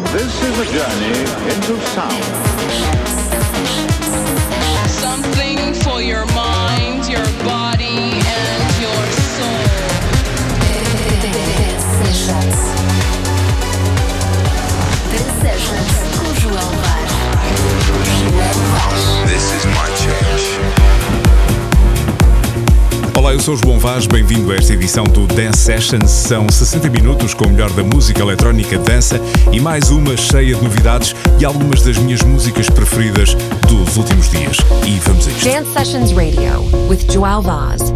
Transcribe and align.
This 0.00 0.42
is 0.42 0.58
a 0.58 0.64
journey 0.72 1.18
into 1.52 1.80
sound. 1.88 2.24
Something 4.88 5.74
for 5.74 6.00
your 6.00 6.24
mind, 6.26 7.08
your 7.08 7.26
body, 7.44 8.12
and 8.14 8.80
your 8.80 9.06
soul. 9.10 9.68
This 19.26 19.52
is 19.52 19.77
Olá, 23.18 23.32
eu 23.32 23.40
sou 23.40 23.56
João 23.56 23.80
Vaz, 23.80 24.06
bem-vindo 24.06 24.52
a 24.52 24.54
esta 24.54 24.74
edição 24.74 25.02
do 25.02 25.26
Dance 25.26 25.58
Sessions. 25.58 26.08
São 26.08 26.46
60 26.48 26.88
minutos 26.88 27.34
com 27.34 27.46
o 27.46 27.50
melhor 27.50 27.68
da 27.72 27.82
música 27.82 28.22
eletrónica, 28.22 28.78
dança 28.78 29.20
e 29.50 29.58
mais 29.58 29.90
uma 29.90 30.16
cheia 30.16 30.54
de 30.54 30.62
novidades 30.62 31.16
e 31.40 31.44
algumas 31.44 31.82
das 31.82 31.98
minhas 31.98 32.22
músicas 32.22 32.70
preferidas 32.70 33.34
dos 33.66 33.96
últimos 33.96 34.30
dias. 34.30 34.58
E 34.86 35.00
vamos 35.00 35.26
a 35.26 35.30
isto. 35.32 35.44
Dance 35.44 35.72
Sessions 35.72 36.12
Radio 36.12 36.62
with 36.88 37.12
João 37.12 37.42
Vaz. 37.42 37.92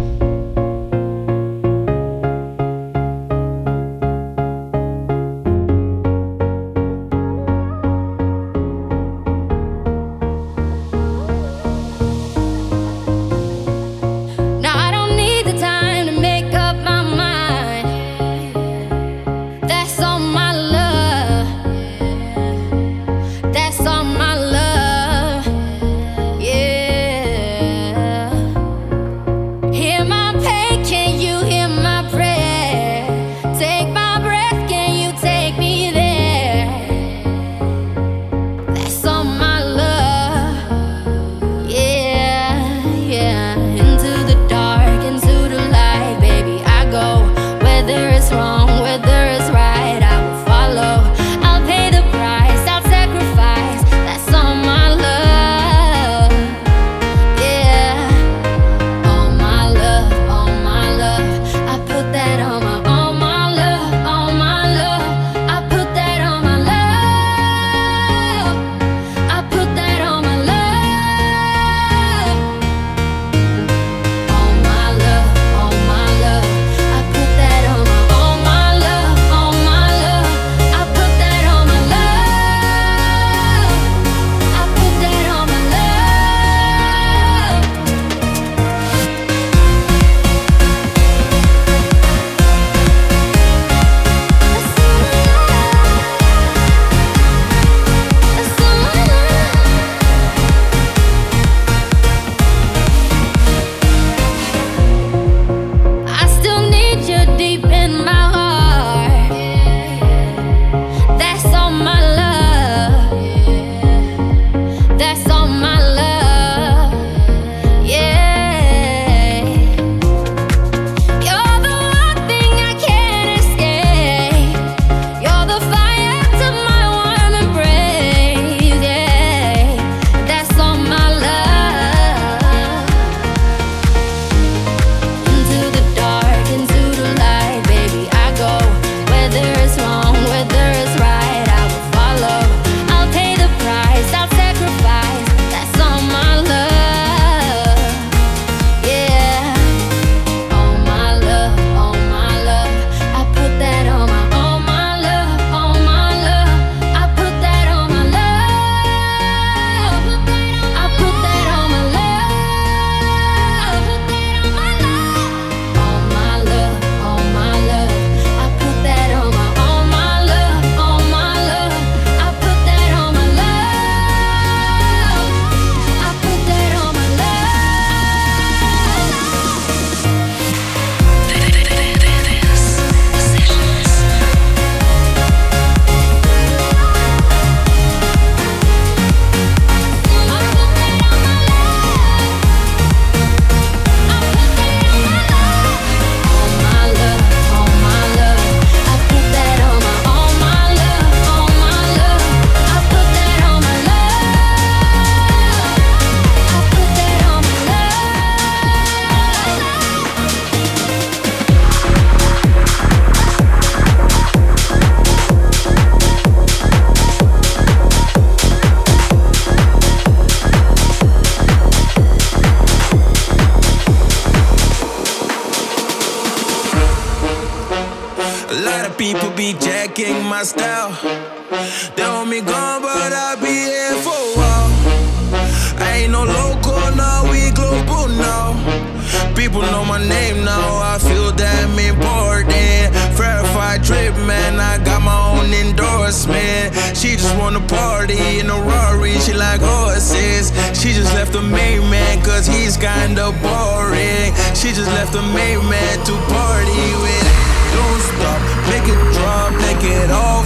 kinda 253.23 253.39
boring. 253.41 254.33
She 254.55 254.69
just 254.71 254.91
left 254.91 255.13
the 255.13 255.21
main 255.21 255.59
man 255.69 255.97
to 256.05 256.13
party 256.27 256.85
with. 257.03 257.27
Don't 257.73 258.01
stop, 258.01 258.41
make 258.69 258.87
it 258.87 258.99
drop, 259.13 259.51
make 259.61 259.83
it 259.83 260.11
all 260.11 260.42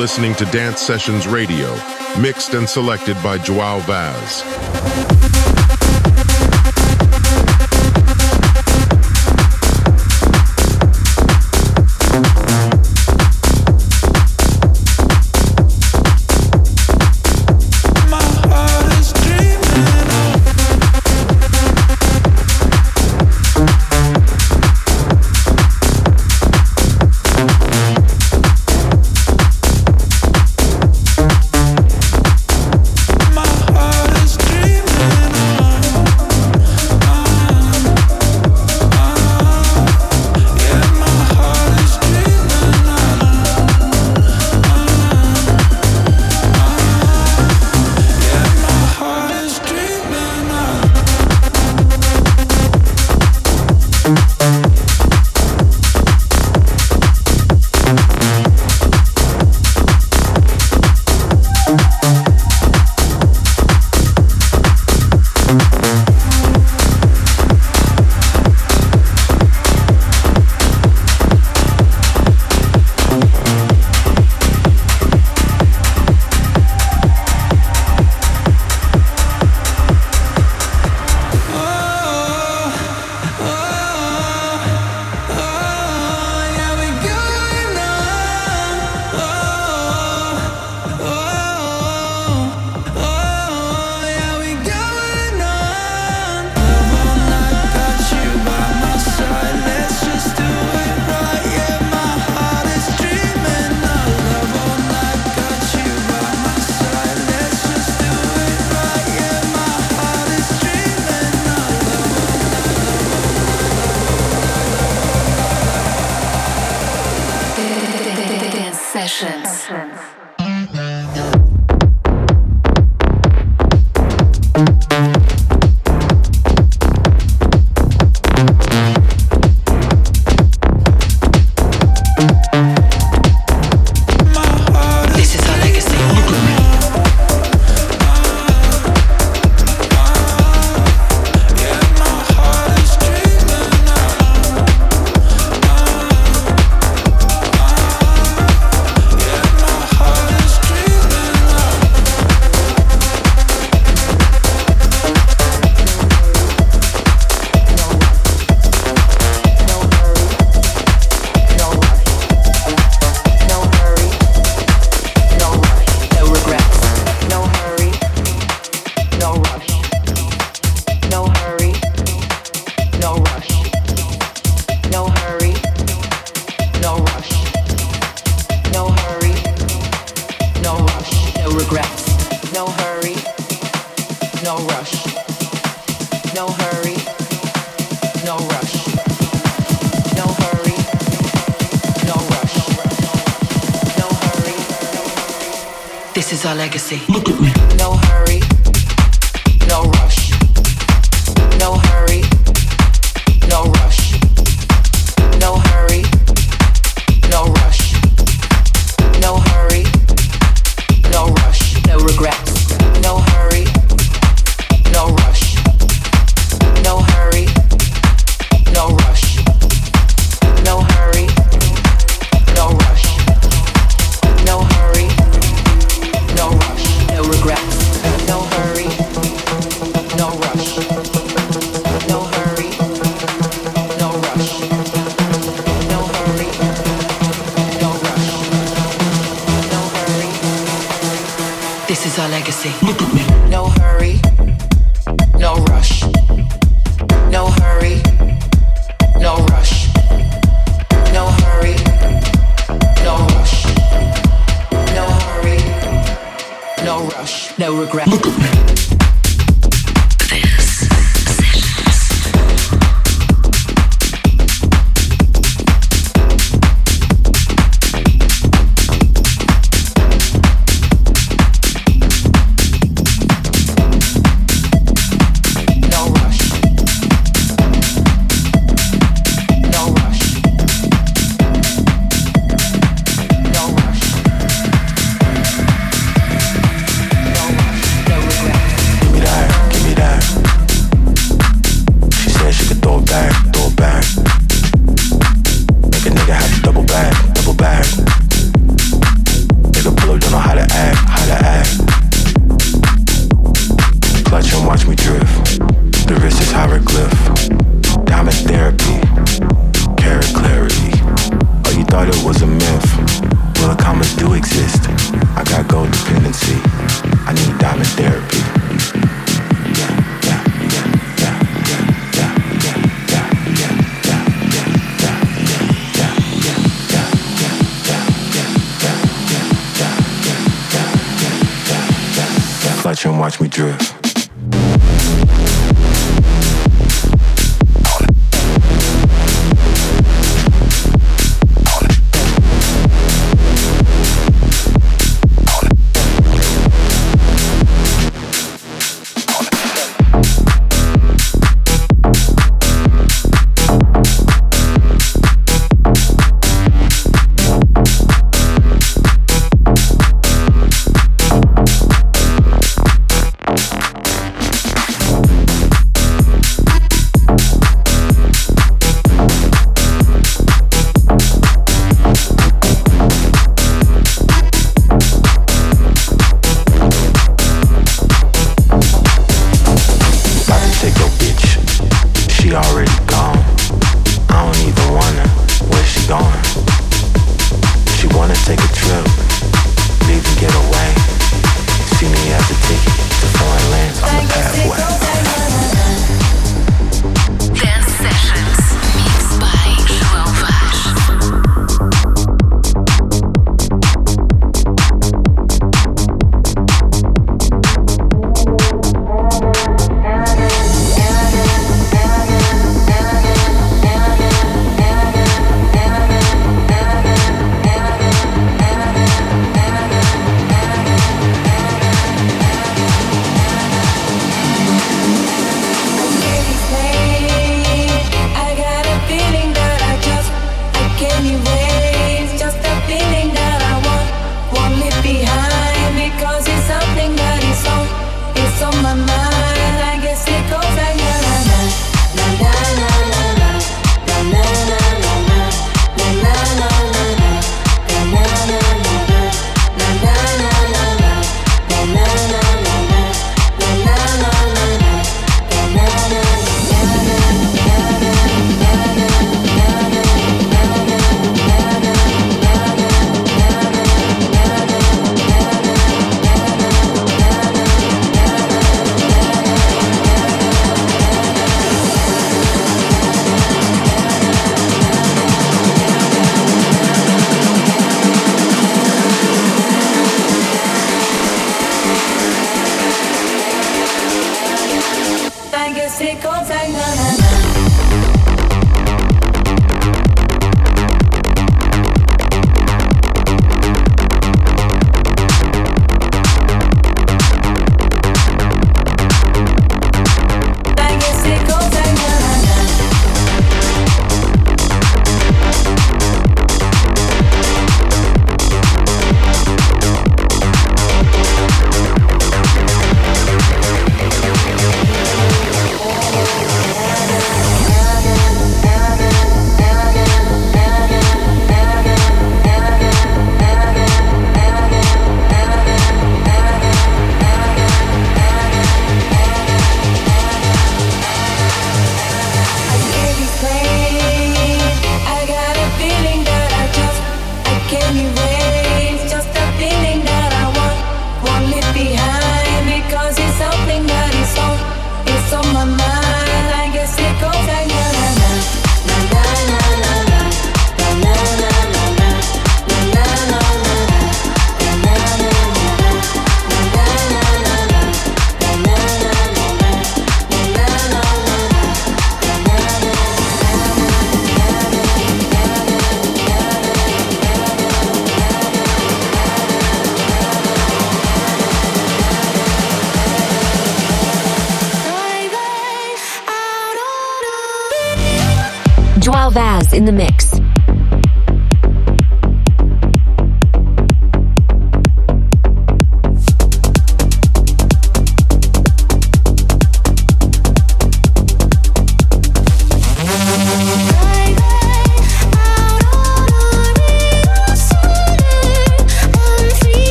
listening 0.00 0.34
to 0.34 0.46
Dance 0.46 0.80
Sessions 0.80 1.26
Radio, 1.26 1.74
mixed 2.18 2.54
and 2.54 2.66
selected 2.66 3.22
by 3.22 3.36
Joao 3.36 3.80
Vaz. 3.80 5.59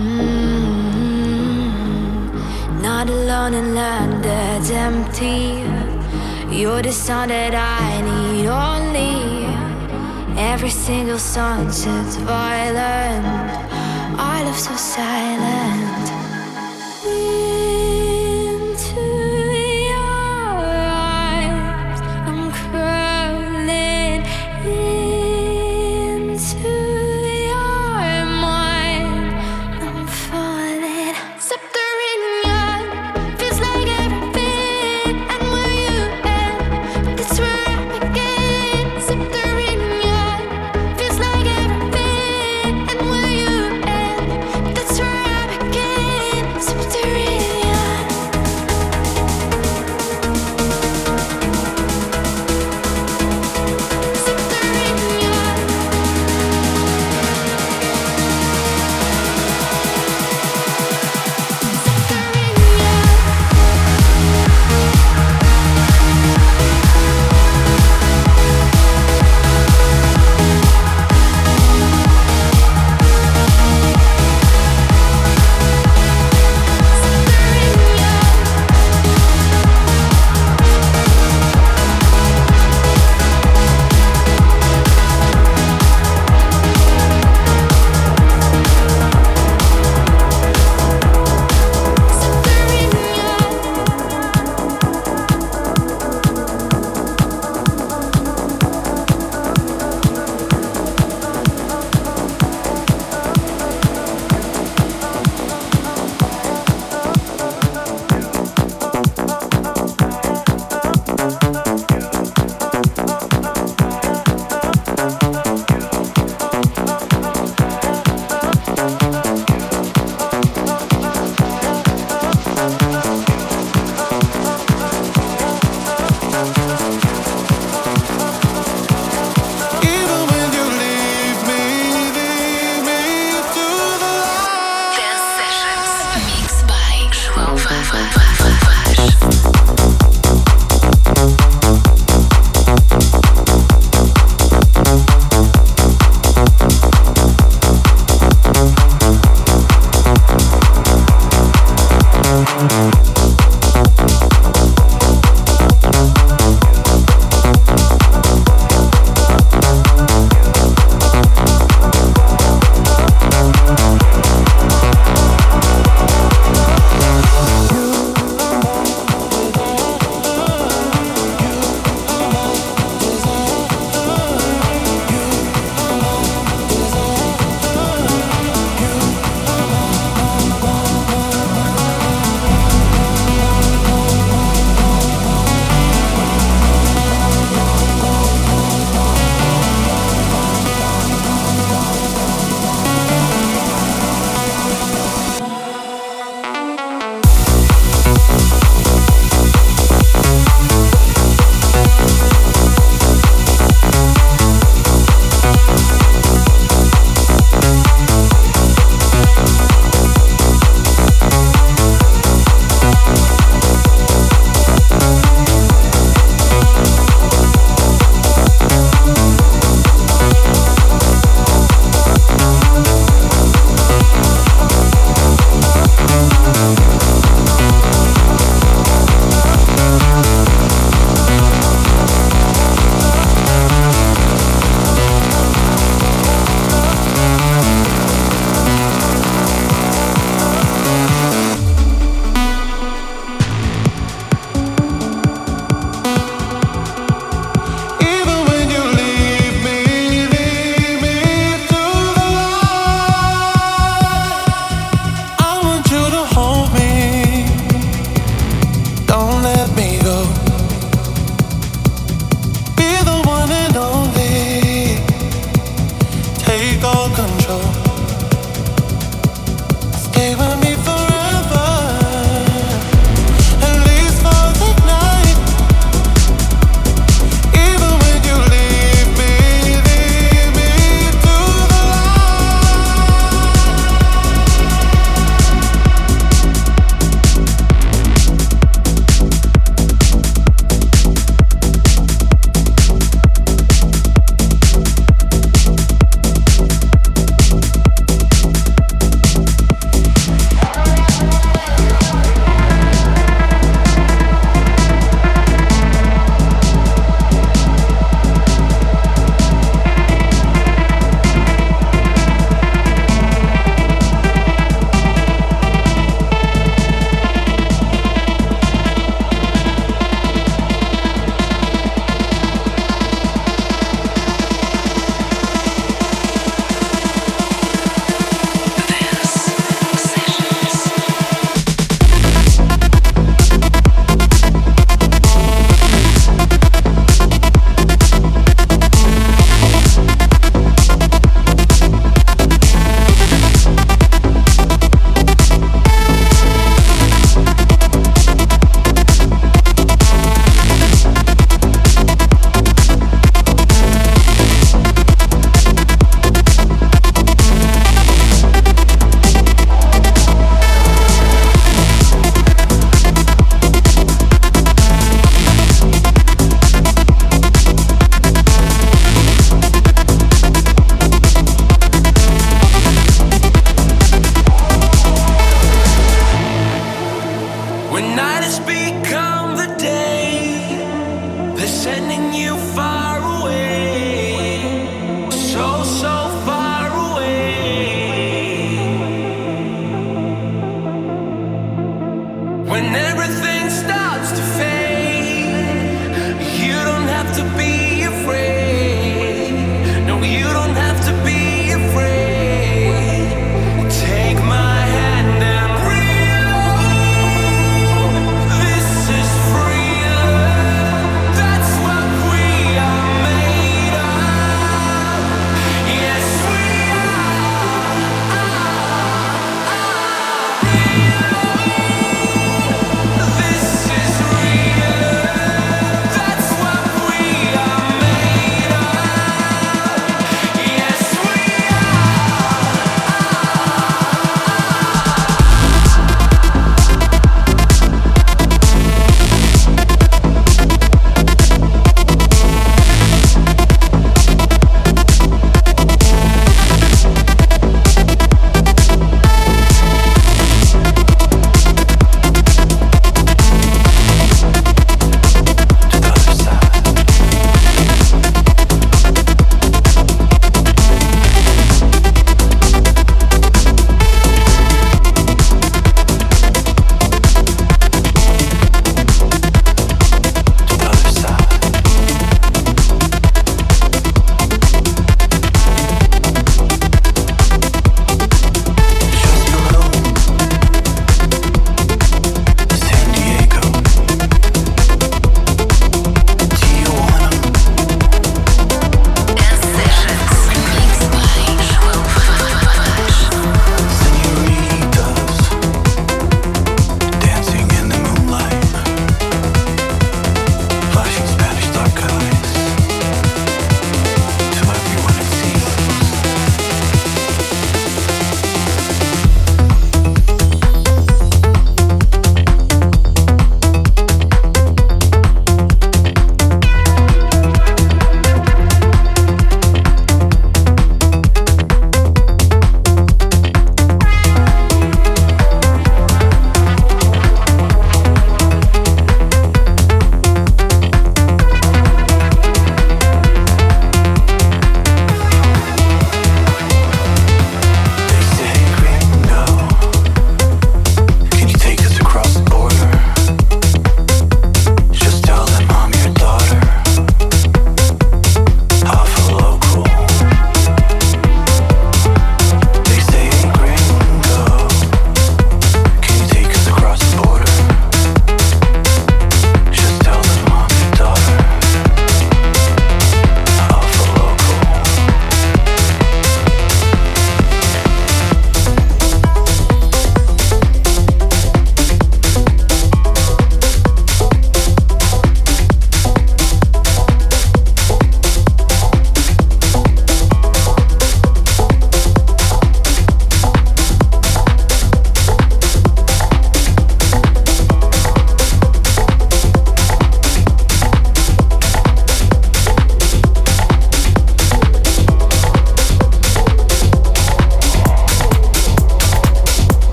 Mm-hmm. 0.00 1.72
Not 2.82 3.08
alone 3.08 3.54
in 3.54 3.74
land 3.74 4.24
that's 4.24 4.70
empty. 4.70 5.64
You're 6.56 6.82
the 6.82 6.92
sun 6.92 7.28
that 7.28 7.54
I 7.54 8.00
need 8.10 8.46
only. 8.46 9.46
Every 10.52 10.70
single 10.70 11.18
sunset's 11.18 12.16
violent. 12.16 13.26
Our 14.18 14.44
love 14.44 14.58
so 14.58 14.74
silent. 14.76 15.59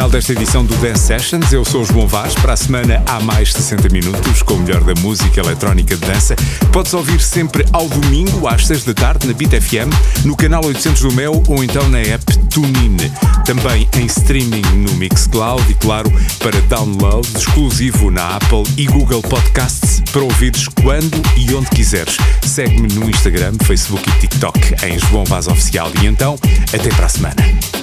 Final 0.00 0.08
desta 0.08 0.32
edição 0.32 0.64
do 0.64 0.74
Dance 0.76 1.08
Sessions. 1.08 1.52
Eu 1.52 1.62
sou 1.62 1.82
o 1.82 1.84
João 1.84 2.08
Vaz. 2.08 2.32
Para 2.32 2.54
a 2.54 2.56
semana 2.56 3.02
há 3.06 3.20
mais 3.20 3.52
60 3.52 3.90
minutos 3.90 4.42
com 4.42 4.54
o 4.54 4.58
melhor 4.60 4.82
da 4.82 4.94
música 5.02 5.40
eletrónica 5.40 5.94
de 5.94 6.06
dança. 6.06 6.34
Podes 6.72 6.94
ouvir 6.94 7.20
sempre 7.20 7.66
ao 7.70 7.86
domingo 7.86 8.48
às 8.48 8.66
6 8.66 8.84
da 8.84 8.94
tarde 8.94 9.26
na 9.26 9.34
Beat 9.34 9.60
FM, 9.60 9.92
no 10.24 10.34
canal 10.34 10.64
800 10.64 11.02
do 11.02 11.12
Mel 11.12 11.42
ou 11.46 11.62
então 11.62 11.86
na 11.90 11.98
app 11.98 12.24
TuneIn. 12.48 12.96
Também 13.44 13.86
em 13.98 14.06
streaming 14.06 14.62
no 14.74 14.94
Mixcloud 14.94 15.70
e, 15.70 15.74
claro, 15.74 16.10
para 16.38 16.58
download 16.62 17.28
exclusivo 17.36 18.10
na 18.10 18.36
Apple 18.36 18.62
e 18.78 18.86
Google 18.86 19.20
Podcasts 19.20 20.00
para 20.10 20.22
ouvires 20.22 20.66
quando 20.82 21.20
e 21.36 21.54
onde 21.54 21.68
quiseres. 21.68 22.16
Segue-me 22.40 22.88
no 22.94 23.10
Instagram, 23.10 23.52
Facebook 23.64 24.08
e 24.08 24.20
TikTok 24.20 24.76
em 24.86 24.98
João 24.98 25.26
Vaz 25.26 25.46
Oficial. 25.46 25.92
E 26.00 26.06
então, 26.06 26.38
até 26.72 26.88
para 26.88 27.04
a 27.04 27.08
semana. 27.10 27.79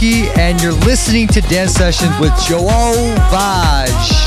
And 0.00 0.62
you're 0.62 0.72
listening 0.72 1.26
to 1.28 1.40
Dance 1.40 1.72
Sessions 1.72 2.16
with 2.20 2.32
Joao 2.46 2.92
Vaz. 3.30 4.17